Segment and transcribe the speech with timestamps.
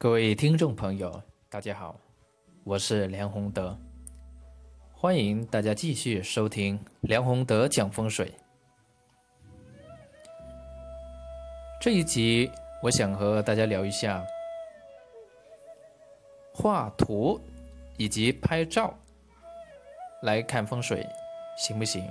[0.00, 1.20] 各位听众朋友，
[1.50, 1.98] 大家好，
[2.62, 3.76] 我是梁宏德，
[4.92, 8.32] 欢迎大家继续收听梁宏德讲风水。
[11.80, 12.48] 这一集
[12.80, 14.24] 我想和大家聊一下
[16.54, 17.40] 画图
[17.96, 18.94] 以及拍照
[20.22, 21.04] 来看风水
[21.56, 22.08] 行不行？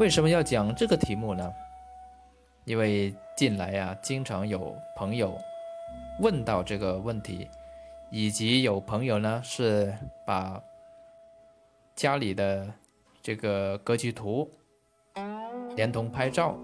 [0.00, 1.48] 为什么要讲这个题目呢？
[2.68, 5.34] 因为近来啊，经常有朋友
[6.20, 7.48] 问到这个问题，
[8.10, 9.90] 以及有朋友呢是
[10.26, 10.62] 把
[11.96, 12.70] 家里的
[13.22, 14.50] 这个格局图
[15.76, 16.58] 连同拍照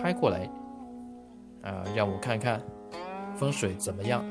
[0.00, 0.48] 拍过来，
[1.62, 2.62] 啊，让我看看
[3.34, 4.24] 风水怎么样。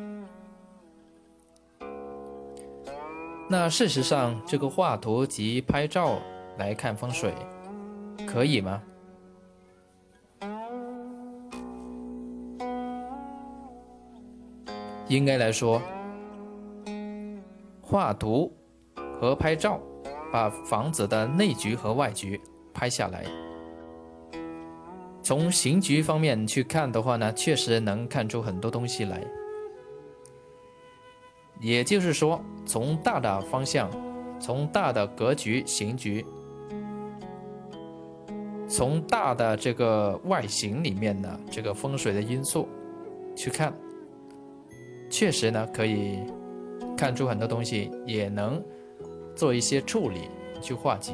[3.50, 6.20] 那事实上，这个画图及拍照
[6.58, 7.34] 来看风水，
[8.26, 8.82] 可以吗？
[15.10, 15.82] 应该来说，
[17.82, 18.54] 画图
[19.20, 19.80] 和拍照，
[20.32, 22.40] 把房子的内局和外局
[22.72, 23.26] 拍下来。
[25.24, 29.20] 从形局方面去看的话呢，确实能看出很多东西来。
[31.60, 33.90] 也就是说，从大的方向，
[34.40, 36.24] 从大的格局、形局，
[38.68, 42.70] 从大的这个外形里面的这个风水的因素
[43.36, 43.74] 去看。
[45.10, 46.20] 确实呢，可以
[46.96, 48.64] 看出很多东西，也能
[49.36, 50.30] 做一些处理
[50.62, 51.14] 去化解。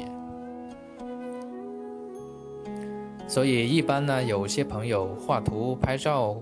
[3.26, 6.40] 所以一般呢，有些朋友画图、拍照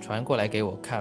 [0.00, 1.00] 传过来给我看，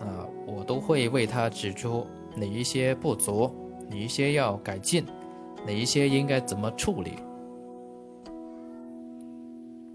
[0.00, 3.50] 啊，我都会为他指出哪一些不足，
[3.88, 5.04] 哪一些要改进，
[5.64, 7.12] 哪一些应该怎么处理。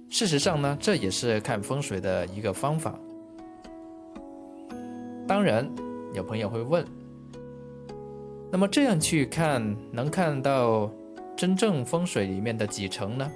[0.10, 2.98] 事实上呢，这也是看风水的一个方法。
[5.39, 5.66] 当然，
[6.13, 6.85] 有朋友会问：
[8.51, 10.91] 那么这样去看，能看到
[11.33, 13.31] 真正风水里面的几成呢？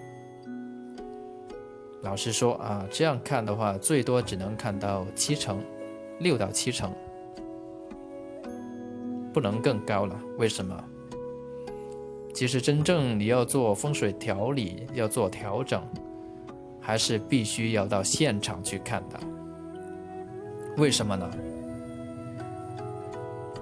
[2.01, 5.63] 老实说啊，这样看的话，最多只能看到七成，
[6.19, 6.91] 六到七成，
[9.31, 10.19] 不能更高了。
[10.37, 10.77] 为什么？
[12.33, 15.81] 其实真正你要做风水调理，要做调整，
[16.81, 19.17] 还是必须要到现场去看的。
[20.75, 21.31] 为什么呢？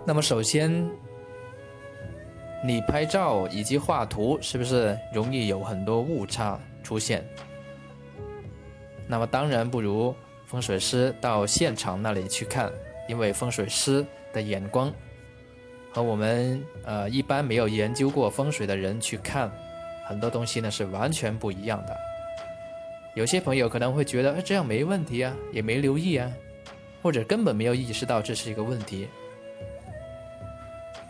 [0.03, 0.89] 那么首先，
[2.65, 7.23] 你拍照以及画图是不是容易有很多误差出现？
[9.07, 10.13] 那么当然不如
[10.45, 12.71] 风水师到现场那里去看，
[13.07, 14.91] 因为风水师的眼光
[15.91, 19.51] 和我们呃一般没有研究过风水的人去看
[20.07, 21.95] 很多东西呢是完全不一样的。
[23.13, 26.31] 有些朋友可能会觉得，哎，这样没问题啊，也没留意啊，
[27.03, 29.07] 或者根本没有意识到这是一个问题。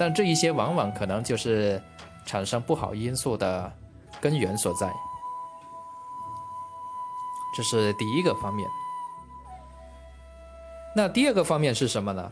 [0.01, 1.79] 但这一些往往可能就是
[2.25, 3.71] 产生不好因素的
[4.19, 4.91] 根源所在，
[7.55, 8.67] 这是第一个方面。
[10.95, 12.31] 那第二个方面是什么呢？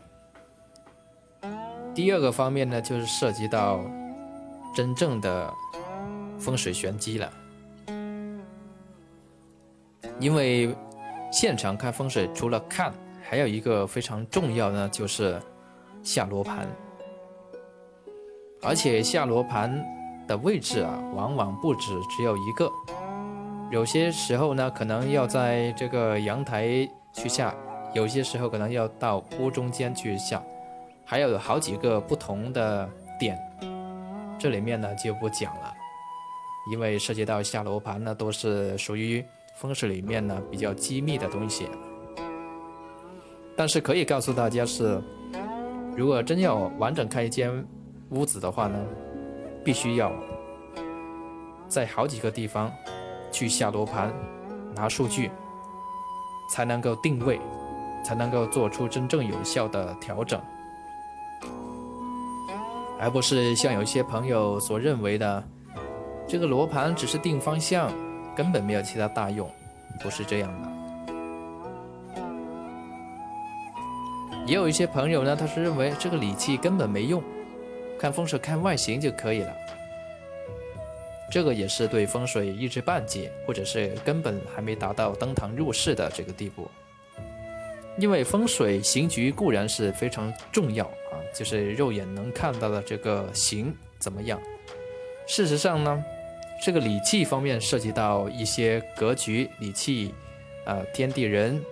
[1.94, 3.78] 第二个方面呢，就是涉及到
[4.74, 5.54] 真正的
[6.40, 7.32] 风水玄机了。
[10.18, 10.76] 因为
[11.30, 12.92] 现场看风水，除了看，
[13.22, 15.40] 还有一个非常重要呢就是
[16.02, 16.68] 下罗盘。
[18.62, 19.82] 而且下罗盘
[20.26, 22.70] 的位置啊，往往不止只有一个，
[23.70, 26.66] 有些时候呢，可能要在这个阳台
[27.14, 27.54] 去下，
[27.94, 30.42] 有些时候可能要到屋中间去下，
[31.06, 32.86] 还有好几个不同的
[33.18, 33.38] 点，
[34.38, 35.74] 这里面呢就不讲了，
[36.70, 39.24] 因为涉及到下罗盘呢，都是属于
[39.56, 41.66] 风水里面呢比较机密的东西。
[43.56, 45.02] 但是可以告诉大家是，
[45.96, 47.66] 如果真要完整看一间。
[48.10, 48.76] 屋子的话呢，
[49.64, 50.12] 必须要
[51.68, 52.70] 在好几个地方
[53.30, 54.12] 去下罗盘
[54.74, 55.30] 拿数据，
[56.50, 57.40] 才能够定位，
[58.04, 60.40] 才能够做出真正有效的调整，
[62.98, 65.44] 而不是像有一些朋友所认为的，
[66.26, 67.92] 这个罗盘只是定方向，
[68.34, 69.48] 根本没有其他大用，
[70.02, 70.68] 不是这样的。
[74.46, 77.22] 也有一些朋友呢，他是认为这个理气根本没用。
[78.00, 79.54] 看风水看外形就可以了，
[81.30, 86.70] 这个也是对风水一知半解，或者是根本还没达到登堂入室的这个地步。
[87.98, 94.40] 因为风水形局固然是非常重要啊，就是肉眼能看到的这个形怎么样。
[95.26, 96.02] 事实上呢，
[96.62, 100.14] 这个理气方面涉及到一些格局、理气，
[100.64, 101.62] 呃，天地人，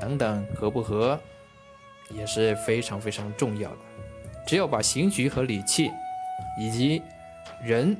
[0.00, 1.16] 等等合不合，
[2.10, 3.78] 也是非常非常重要的。
[4.48, 5.90] 只有把刑局和理气
[6.58, 7.02] 以及
[7.62, 7.94] 人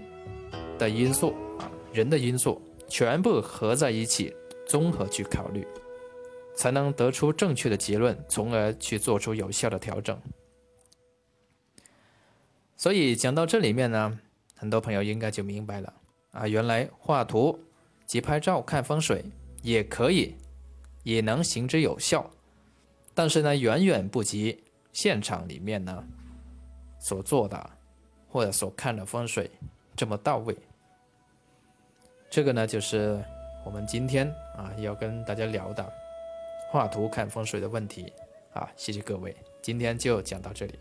[0.78, 2.58] 的因素啊，人的因素
[2.88, 4.34] 全部合在一起，
[4.66, 5.66] 综合去考虑，
[6.56, 10.18] 才能得出正确的结论，从而去做出有效的调整。
[12.78, 14.18] 所以讲到这里面呢，
[14.56, 15.92] 很多朋友应该就明白了
[16.30, 17.62] 啊，原来画图
[18.06, 19.22] 及拍照看风水
[19.60, 20.34] 也可以，
[21.02, 22.30] 也能行之有效，
[23.12, 24.64] 但是呢，远远不及
[24.94, 26.02] 现场里面呢
[26.98, 27.70] 所做的
[28.28, 29.50] 或者所看的风水
[29.96, 30.56] 这么到位。
[32.30, 33.22] 这个呢，就是
[33.64, 35.92] 我们今天啊要跟大家聊的
[36.70, 38.12] 画图看风水的问题
[38.52, 38.70] 啊。
[38.76, 40.78] 谢谢各位，今天就讲到这里。